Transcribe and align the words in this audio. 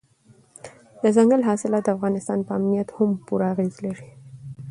دځنګل 1.01 1.41
حاصلات 1.49 1.83
د 1.85 1.89
افغانستان 1.95 2.39
په 2.47 2.51
امنیت 2.57 2.87
هم 2.95 3.09
خپل 3.15 3.23
پوره 3.25 3.45
اغېز 3.53 3.75
لري. 3.85 4.07